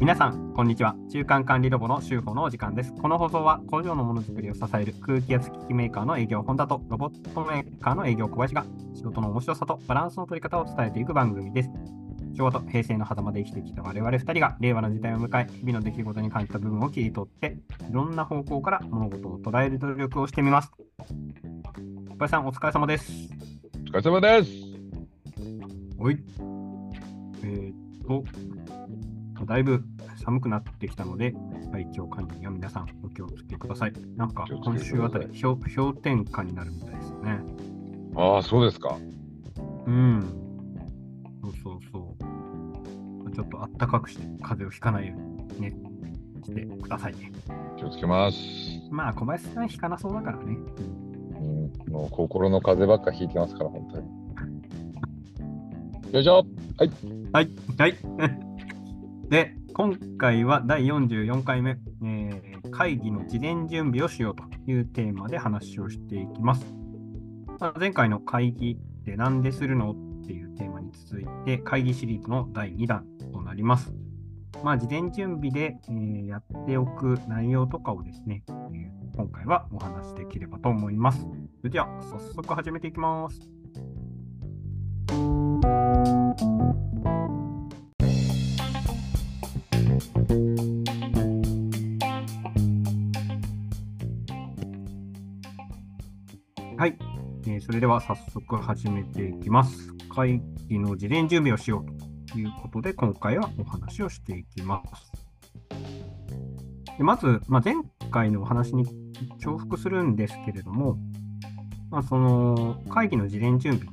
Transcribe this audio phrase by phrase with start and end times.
[0.00, 0.96] 皆さん、こんにちは。
[1.10, 2.92] 中間管理ロボの修法のお時間です。
[2.94, 11.70] この放送は工場のものづくりを支える空気圧機器メーカーの営業本田とロボットメーカーの営業小林が仕事の面白さとバランスの取り方を伝えていく番組です。
[12.36, 17.56] 昭和と平成の狭間で生きてきた我々2人が令和の時代を迎え、日々の出来事に感じた部分を切り取って、
[17.88, 20.72] いろんな方向から物事を捉える努力をしてみます。
[20.72, 23.12] 小林さん、お疲れ様です。
[23.86, 24.50] お疲れ様です。
[25.98, 26.18] おい。
[27.44, 27.76] えーっ
[28.06, 28.24] と、
[29.46, 29.84] だいぶ
[30.24, 31.34] 寒くなってきたので、
[31.70, 33.92] 体調管理には皆さんお気をつけください。
[34.16, 37.38] なんか今週あたり氷氷点下になるみたいですね。
[38.16, 38.96] ああ、そうですか。
[39.86, 40.22] うん。
[41.42, 43.30] そうそうそう。
[43.32, 45.20] ちょっとあったかくして風邪をひかないよう
[45.54, 45.76] にね、
[46.44, 47.32] してくださいね。
[47.76, 48.38] 気をつけます。
[48.90, 50.56] まあ、小林さんひかなそうだからね。
[51.40, 54.24] うん、もう心の風ばっか引いてますから、本当に。
[56.12, 56.46] よいしょ。
[56.78, 56.90] はい。
[57.32, 57.50] はい。
[57.78, 57.94] はい。
[59.28, 66.64] で、今回は第44回目、えー会議の事前準備をしようというテーマで話をしていきます。
[67.60, 73.92] まあ前回の会議って何でするのっていうテーマに続いて、会議シリーズの第2弾となります。
[74.62, 81.20] まあ、事前準備で、えーやっておく内容とかをですね、えー今回はお話しできればと思います。
[81.20, 83.40] それでは、早速始めていきます。
[97.64, 99.94] それでは早速始めていきます。
[100.14, 105.10] 会議の事前準備をしようということで、今回はお話をしていきます。
[106.98, 107.76] でまず、まあ、前
[108.10, 108.84] 回のお話に
[109.38, 110.98] 重複するんですけれども、
[111.90, 113.88] まあ、その会議の事前準備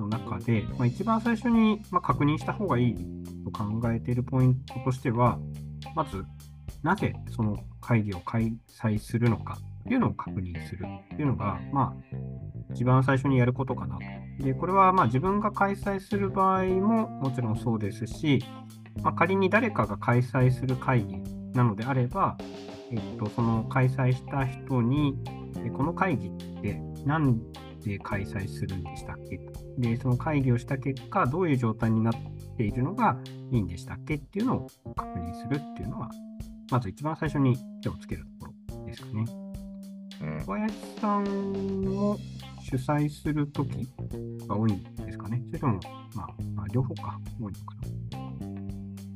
[0.00, 2.96] の中で、まあ、一番最初にま確認した方がいい
[3.44, 5.38] と考えているポイントとしては、
[5.94, 6.24] まず、
[6.82, 10.84] なぜその会議を開催するのかっていうのを確認する
[11.14, 11.94] っていうのが、まあ、
[12.72, 14.44] 一番最初にやることかなと。
[14.44, 18.42] で、これはまあ自分が開催する場合ももちろんそうですし、
[19.02, 21.18] まあ、仮に誰かが開催する会議
[21.54, 22.36] なのであれば、
[22.90, 25.16] えっと、その開催した人に、
[25.64, 27.40] えこの会議って何
[27.84, 29.38] で開催するんでしたっけ？
[29.38, 32.14] とで、その会議をした結果、どういう状態になっ
[32.56, 33.16] ているのが
[33.50, 36.10] いいんでしたっけっていうのを確認するっていうのは、
[36.70, 39.24] まず一番最初に手をつけるところですかね。
[40.22, 41.24] うん、小林さん
[41.82, 42.18] も
[42.70, 43.88] 主催するとき
[44.46, 45.80] が多いんですかねそれとも、
[46.14, 47.76] まあ、まあ、両方か、多いのか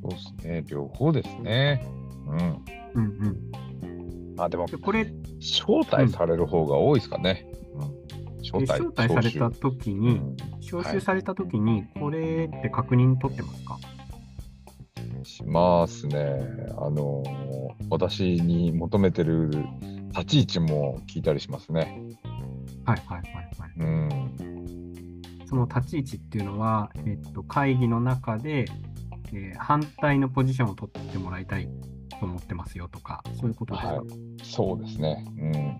[0.03, 0.65] そうですね。
[0.67, 1.87] 両方ですね。
[2.27, 2.37] うん。
[2.37, 2.57] な。
[2.95, 4.41] うんうん。
[4.41, 5.05] あ、でもで、これ、
[5.41, 7.47] 招待される方が多いですかね。
[7.75, 8.41] うん。
[8.43, 8.73] 招待。
[8.73, 13.79] 招待されたときうに、ん招集されたときに、これって確認取ってますか、
[15.23, 16.17] しますね。
[16.77, 17.55] あのー
[17.91, 19.51] 私に求めてる
[20.11, 22.01] 立ち位置も聞いたりしますね。
[22.84, 23.72] はいはいはいはい。
[23.78, 25.22] うん。
[25.47, 28.65] その立ち位置っていうのは、えっと、会議の中で、
[29.33, 31.69] えー反対のポジションを取ってもらいたい
[32.21, 34.06] と思ってますよとか、そういうことですか、はい
[34.44, 35.25] そうですね。
[35.39, 35.78] うん。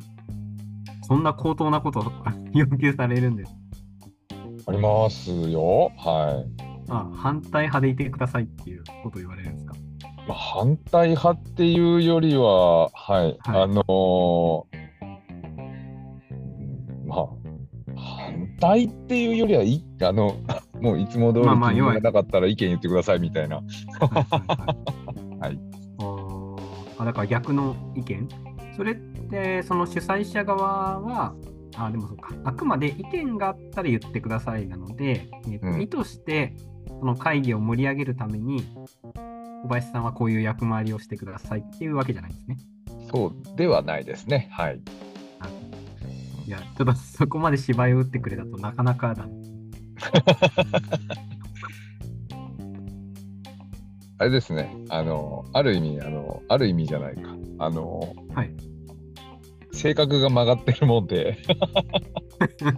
[1.07, 2.05] そんな高等なことを
[2.53, 3.55] 要求されるんです。
[4.67, 5.93] ありますよ。
[5.97, 6.65] はい。
[6.91, 9.75] あ反対派でいてくださいっていうことを言われるんですか？
[10.27, 14.74] まあ、反対派っていうよりは、はい、はいあのー
[18.65, 20.37] 対っていうよりはい、あの、
[20.81, 23.57] もういつも通り気に入らなかったら意見言ってくださいみたいな。
[25.41, 25.59] はい。
[26.99, 28.29] あだから逆の意見
[28.77, 31.35] それってその主催者側は
[31.77, 36.55] あでもそうかあくまで意見があったら言ってくださいなので、えーとうん意図して
[37.01, 38.65] その会議を盛り上げるために
[39.65, 42.57] 小林さんはこういう役回りをしてくださいっていうわけじゃないんですね。
[43.11, 44.49] そうではないですね。
[44.53, 44.81] はい。
[46.47, 49.27] いやちょっとそこまで芝居を打ってくれたとなかなかだ。
[54.19, 54.75] あれですね。
[54.91, 57.35] あの、ある意味、あの、ある意味じゃないか。
[57.59, 58.55] あの、はい。
[59.73, 61.39] 性格が曲がってるもんで、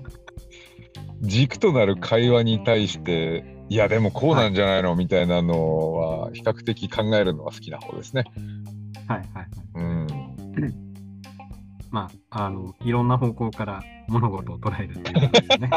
[1.21, 8.25] 軸となる会話に対して、いや、でもこうなんじゃないの、みたいなのは、比較的考えるのは好きな方ですね。
[9.07, 9.47] はいはいはい。
[9.75, 10.07] うん。
[11.91, 15.71] まあ、あのいろんな方向から物事を捉えるっていうことですね。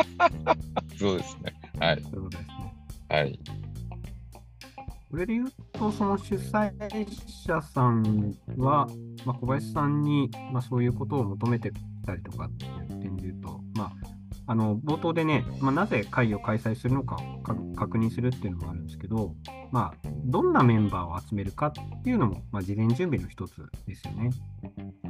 [0.98, 1.54] そうですね。
[1.80, 2.02] はい。
[2.02, 2.76] そうことですね。
[3.10, 3.40] はい。
[5.10, 6.72] これで言うと、その主催
[7.48, 8.88] 者さんは、
[9.26, 11.72] まあ、小林さんに、まあ、そういうことを求めて
[12.06, 13.92] たりとかっていう点で言うと、まあ、
[14.46, 19.34] あの冒頭でね、まあ、なぜ会議を開催するのかをか確認するっていうのもあるんですけど、
[19.72, 24.32] まあ、どんなメンバーを集めるかっていうのも、まあ、事前準備の一つですよね。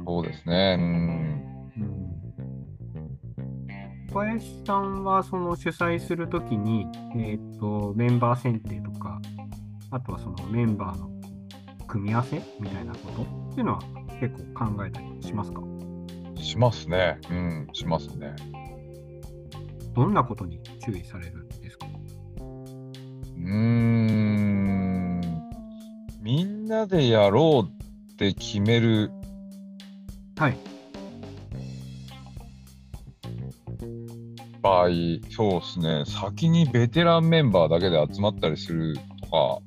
[0.06, 0.76] そうですね。
[0.78, 0.84] うん。
[0.84, 2.00] うん
[4.12, 6.84] 小林さんはその主催するときに、
[7.14, 9.20] えーと、メンバー選定とか、
[9.92, 11.08] あとはそのメンバーの
[11.86, 13.80] 組み合わせみたいなことっていうのは
[14.20, 15.62] 結構考えたりしますか？
[16.34, 17.20] しますね。
[17.30, 18.34] うん、しますね。
[19.94, 21.86] どんなことに注意されるんですか？
[21.86, 23.99] うーん、
[26.20, 29.10] みんなでやろうって決める。
[30.36, 30.56] はい。
[34.60, 34.88] 場合、
[35.30, 39.58] そうですね、先にベテランメンバーだけで集まったりするとか、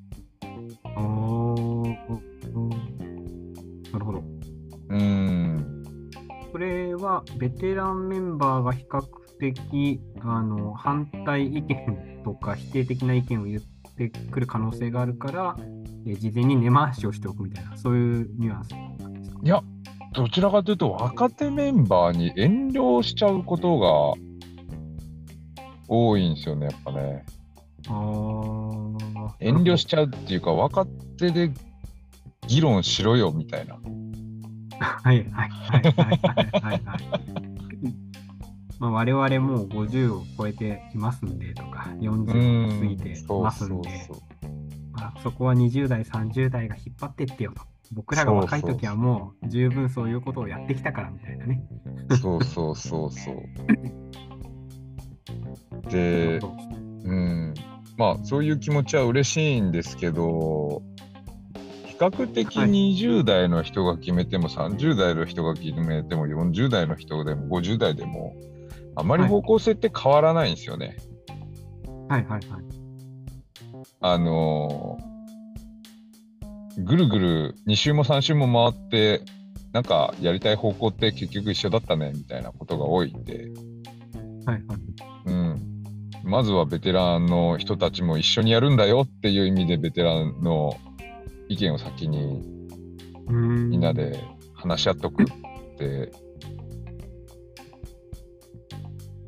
[0.96, 1.96] おー
[3.92, 4.20] なるほど。
[4.20, 6.12] うーん、
[6.52, 9.04] それはベテランメンバーが比較
[9.40, 13.62] 的あの反対意見とか否定的な意見を言っ
[13.96, 15.56] てくる可能性があるから、
[16.06, 19.40] え事前に根回しをしておくみたいな、そういうニュアンスなんですか？
[19.44, 19.64] いや、
[20.14, 24.14] どちらかというと、若手メンバーに遠慮しちゃうことが
[25.88, 27.26] 多いんですよね、やっぱね。
[29.40, 30.86] 遠慮しちゃうっていうか、若
[31.18, 31.52] 手で
[32.48, 33.78] 議論しろよみたいな。
[34.80, 36.18] はいはいはいはいはい
[36.62, 37.53] はいはい。
[38.84, 43.90] まあ、我々もう50を超えていますんでとか、40を過ぎてますんで、
[44.92, 47.62] まあ、そこは20代、30代が引っ張ってってよと。
[47.94, 51.64] 僕らが若い時はもう十分そういうことをやってきたからみたいなね。
[52.22, 53.36] そうそうそうそう。
[55.90, 57.54] で、うん、
[57.96, 60.82] まあそういう気持ちは嬉しいんですけど、
[61.86, 68.36] 比較的はい20代の人が決めても、30代の人が決めても、40代の人でも50代でも、
[68.96, 70.98] あまり方向性って変わらないんですよね。
[72.10, 72.42] はいはいはい。
[74.02, 75.14] あのー
[76.78, 79.22] ぐるぐる2週も3週も回って、
[79.72, 83.52] なんかやりたい方向って結局一緒だったねみたいなことが多いんで、
[84.46, 84.80] はいはい。
[85.26, 85.84] うん、
[86.24, 90.78] まずはベテランの人たちも一緒にやるんだよっていう意味でベテランの
[91.48, 92.42] 意見を先に
[93.28, 94.20] みんなで
[94.54, 95.26] 話し合っとくっ
[95.78, 96.12] て。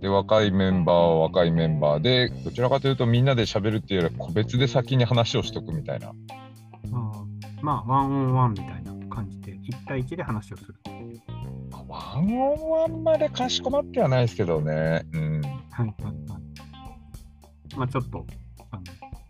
[0.01, 7.25] で若いメンバーは若いメンバーでどちらかというとみんなで喋るっていうよりは個別で先に話をしとくみたいなあー
[7.65, 10.75] まあ、ワンオンワンみたいな感じで、1対1で話をする。
[11.87, 15.03] ワンオンワンまでかしこまってはないですけどね。
[15.13, 15.41] うん。
[15.41, 17.75] はいはいはい。
[17.75, 18.23] まあ、ちょっと、
[18.69, 18.83] あの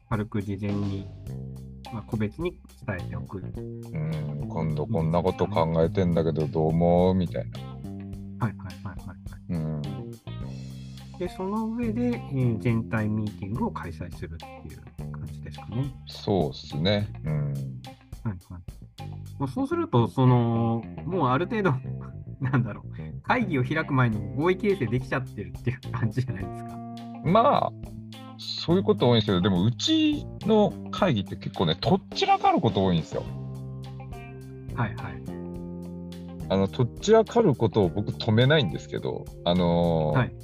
[0.09, 1.07] 軽く事前に、
[1.93, 3.37] まあ、個別に伝えておく。
[3.37, 7.15] うん、今度こんなこと考えてんだけどどう思う？
[7.15, 7.59] みたいな。
[8.45, 8.75] はいはい。
[11.19, 15.93] で、その上で、えー全体ミーティングを開催するっていう感じですかね。
[16.07, 17.07] そうっすね。
[17.23, 17.53] うん。
[17.53, 17.53] はい
[18.25, 18.39] はい。
[19.39, 21.73] もうそうすると、その、もうある程度、
[22.41, 26.77] なんだろう、会議を開く前に合意形成できちゃってるっていう感じじゃないですか。
[27.23, 27.71] まあ、
[28.37, 33.23] そういうこと多いんですけど、でもうちの会議って結構ね、とっちらかること多いんですよ。
[34.75, 35.15] はいはい。
[36.49, 40.35] あの、とっちらかることを僕止めないんですけど、あのーはい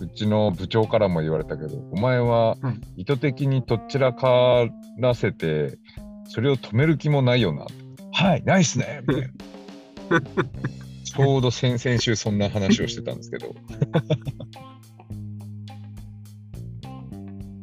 [0.00, 4.66] うちの部長からも言われたけど、お前ははい意図的にとっちらか
[4.98, 5.78] らせて、
[6.28, 7.66] それを止める気もないよな。
[8.12, 9.30] はい、ないっすねみたいな。
[11.04, 13.54] ちょうど先々週そんな話をしてたんですけど。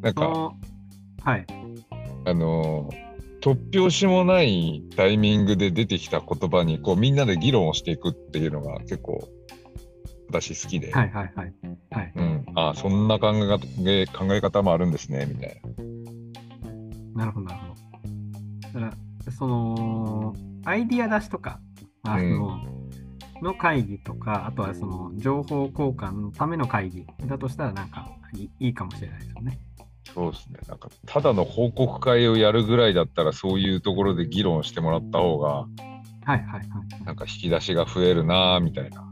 [0.02, 0.54] なんか、
[1.24, 1.46] はい。
[2.26, 3.12] あのー
[3.42, 9.28] 突拍子もないタイミングで出てきた言葉にこうみんなで議論をしていくっていうのが結構
[10.32, 11.54] 私好きで、はいはいはい。
[11.92, 12.14] はい。
[12.16, 15.62] うん、ああそんな考え方考え方もあるんですねみたい
[17.16, 17.24] な。
[17.24, 18.80] なるほどなるほど。
[18.80, 18.96] だか
[19.26, 20.34] ら、その、
[20.64, 21.60] アイディア出しとか、
[22.04, 22.62] あの、
[23.42, 29.60] の会議とか、あとはその情報交換のための会議だとしたら、なんかいいいいかもしれないですよね。
[30.14, 35.68] そうですねなんかただの報告会をやるぐらいだったらそういうところで議論してもらった方が
[36.26, 37.04] はいはいはい。
[37.06, 39.04] なんか引き出しが増えるなみたいな。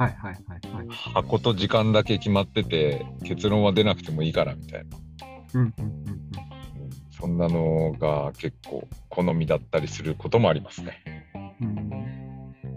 [0.00, 0.88] はいはいはいはい。
[1.12, 4.96] 箱と時間だけ決まってて結論は出なくてもいいからみたいな。
[5.54, 6.08] うんうんうんうん。
[6.08, 6.30] うん
[7.20, 11.02] そんなのが結構好みだったりすることもありますね。
[11.60, 11.90] うん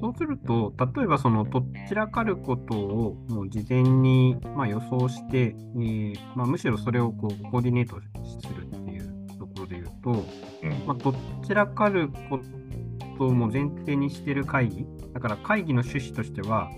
[0.02, 8.02] そうすると、例えばそのとっちらかることをもう事前にまあ予想して、えーまあ、むしろそれをこうコーディネート
[8.42, 11.14] するっていうところで言うと、うんまあ、とっ
[11.48, 12.42] ちらかるこ
[13.18, 16.70] とも前提にしている会議、だから会議の趣旨としては、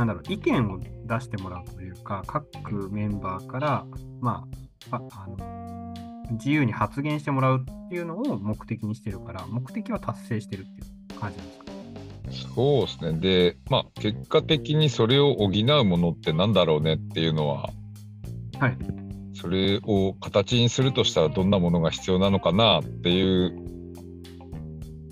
[0.00, 3.84] なんだろう、意見を出してもらうというか、各メンバーから、
[4.20, 4.46] ま
[4.90, 5.94] あ、ああの
[6.30, 11.52] 自由に発言してもらうっていうのを目的にしてるから、目的は達成してるっていう感じなんで
[12.32, 12.54] すか？
[12.54, 13.20] そうですね。
[13.20, 17.68] で、まあ、結果的にそれを補うものってなんだろうねっていうのは、
[18.58, 18.78] はい。
[19.34, 23.54] それを形にするとしたらどんなものが必要なのかなっていう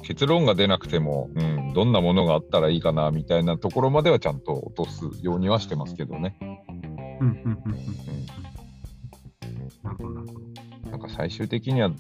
[0.03, 6.37] 結論が出なくても、うん、どんなものがあったらいいかなみたいなところまではちゃんと落とすようにはしてますけどね。
[7.21, 7.75] うんうんうんうん
[10.07, 10.21] う
[10.87, 10.91] ん。
[10.91, 11.97] なんか最終的にはだ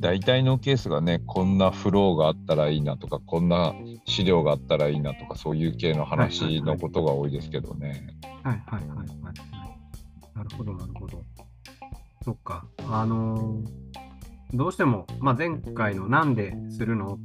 [0.00, 8.08] 大体のケースがね、こんなフローがあったらいいなとか、こんな資料があったらいいなとか、そういう系の話のことが多いですけどね。
[8.42, 9.08] はいはいはいはい。
[10.34, 11.22] なるほど、なるほど。
[12.24, 12.66] そっか。
[12.88, 13.86] あのー
[14.54, 17.18] どうしても、まあ、前回のなんでするの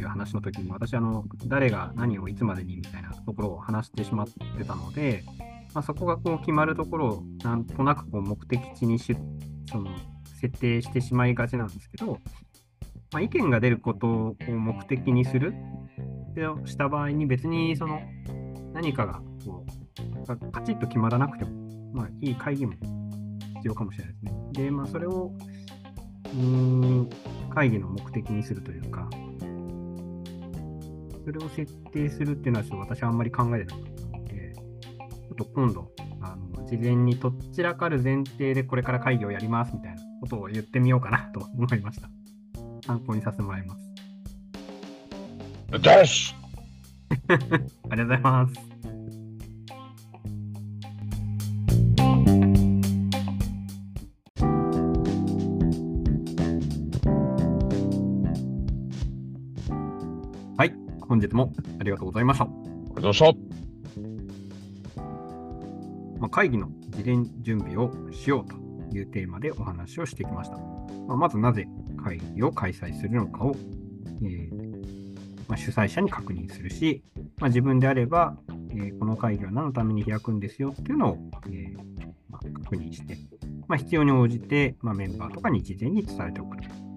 [0.00, 5.22] っていう話の時に、私、あの、誰が何をいつまでにみたいなところを話してしまってたので、
[5.74, 9.16] まあ、そこがこう決まるところをなんとなくこう目的地にし
[9.70, 9.88] その
[10.40, 12.18] 設定してしまいがちなんですけど、
[13.12, 15.54] まあ、意見が出ることを目的にする
[16.32, 18.00] ってした場合に別にその
[18.72, 19.64] 何かがこ
[20.24, 21.50] うがカチッと決まらなくても、
[21.92, 24.32] まあ、いい会議も必要かもしれないですね。
[24.64, 25.30] で、まあ、それを
[26.34, 27.08] うん
[27.50, 29.08] 会議の目的にするというか、
[31.24, 34.62] それを設定するっていうのはちょっと私はあんまり考えてなかったので、ちょ
[35.32, 35.90] っと今度、
[36.22, 42.08] あの事前にとっちらかる前提でこれから会議をやりますみたいなことを言ってみようかなと思いました。
[42.86, 43.90] 参考にさせてもらいます。
[45.78, 46.34] です
[47.30, 48.69] ありがとうございます。
[61.20, 62.44] 本日もありがとうございました。
[62.44, 65.02] ありがとうございました。
[66.18, 68.56] まあ、会議の事前準備をしようと
[68.96, 70.56] いうテーマでお話をしてきました。
[70.56, 71.68] まあ、まずなぜ
[72.02, 73.54] 会議を開催するのかを、
[74.22, 74.50] えー
[75.46, 77.02] まあ、主催者に確認するし、
[77.36, 78.38] まあ、自分であれば、
[78.70, 81.76] えーこの会議は何のために開くんですよっていうのを、えー
[82.30, 83.18] まあ、確認して、
[83.68, 86.89] まあ、必要に応じて、まあ、メンバーとかに事前に伝えておくと。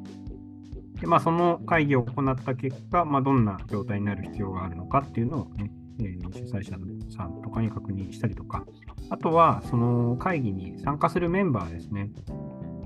[1.04, 5.70] でまあ、その会議を行った結果、まあ、どんな状態になる必要があるのかっていうのを、ね
[6.00, 6.78] え主催者
[7.14, 8.66] さんとかに確認したりとか、
[9.10, 12.10] あとはその会議に参加するメンバーですね。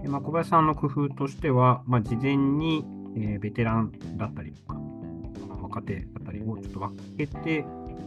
[0.02, 2.84] でまあ、小林さんの工夫としては、まあ、事前に、
[3.16, 4.82] えベテランだったりとか、
[5.62, 7.66] 若手だったりをちょっと分けて、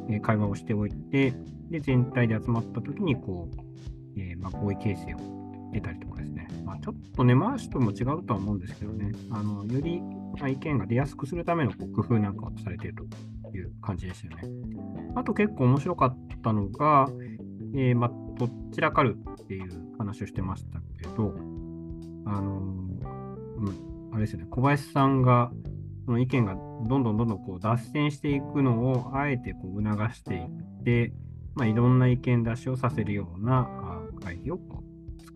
[0.09, 1.35] え会話をしておいて、
[1.71, 5.40] で全体で集まった時にこう、えまあ、合意形成を
[5.73, 10.03] 得たりとかですね、まあ、ちょっと根回しとも違うとは思うんですけどね、あのより
[10.49, 13.07] 意見が出やすくするためのこう工夫なんかをされている
[13.51, 14.43] という感じですよね。
[15.15, 17.09] あと結構面白かったのが、
[17.75, 21.35] えーまあ、どちらかるっていう話をしてましたけど、
[22.27, 25.51] あのうん、あれですよね、小林さんが、
[26.07, 31.13] その意見がどんどんどんどんこう脱線していくのをあえてこう促していって、
[31.55, 33.69] まあ、いろんな意見出しをさせるような
[34.23, 34.59] 会議を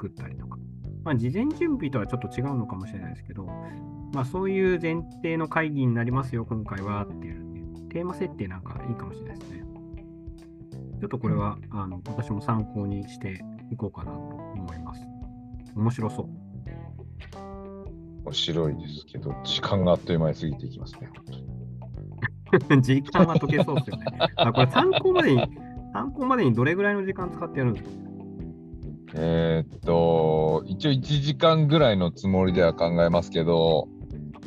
[0.04, 0.58] 作ったりとか、
[1.04, 3.46] まあ、事前準備とはちょっと違うのかもしれないですけど、
[4.12, 9.64] まあ、そういう前提の会議になりますよ、今回はっていう、ね、テーマ設定なんかいいかもしれないですね。
[11.00, 15.02] ちょっとこれは、あの私も参考にしていこうかなと思います。
[15.75, 16.28] 面白そう。
[18.25, 21.11] 面白いですけど、時間があっという間に過ぎていきますね。
[22.50, 24.04] 本当に 時間は解けそうですよね。
[24.37, 25.42] あこれ参考までに、
[25.92, 28.03] 参考までにどれぐらいの時間使ってやるんですか？
[29.16, 33.88] えーっと、一応1時間ぐらいのつもりでは考えますけど、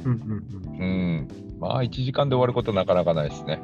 [0.04, 0.22] うんうん
[0.70, 0.80] うん。
[0.80, 1.28] うん、
[1.60, 3.62] まあ1時間で終わることなかなかないですね。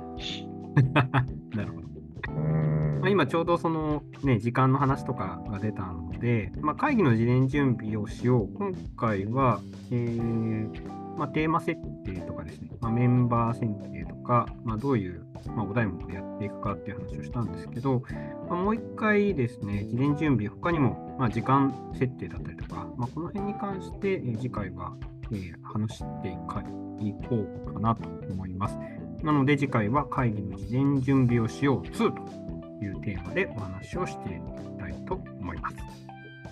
[1.55, 1.88] なるほど。
[2.36, 8.53] うんまあ、今ちょうどその、ね、時間の話とかが出たので、まあ、会議の事前準備をしよう。
[8.57, 9.60] 今回は、
[9.91, 18.03] えーまあ、テーマ設定とかですね、まあ、メンバー選定とか、まあ、どういう、まあ、お題目でやっていくかっていう話をしたんですけど、
[18.50, 24.93] まあ、もう一回ですね、事前準備、他にも、まあ、時間設定だったりとか、まあ、この辺に関して、えー次回は、
[25.32, 28.77] えー話していこうかなと思います。
[29.24, 35.75] なので次回は会議の事前準備をしよう2というテーマでお話をしていきたいと思います。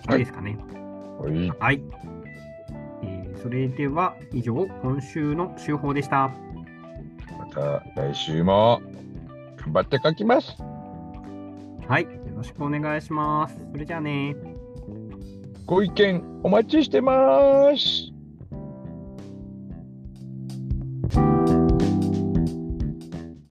[0.08, 0.56] はいいいですかね？
[1.18, 1.82] はい、はい。
[3.42, 6.30] えーそれでは以上、今週の週報でした。
[7.38, 8.80] また来週も
[9.56, 10.56] 頑張って書きます。
[11.88, 12.04] はい。
[12.04, 13.56] よろしくお願いします。
[13.72, 14.36] それじゃあね。
[15.66, 18.11] ご意見お待ちしてます。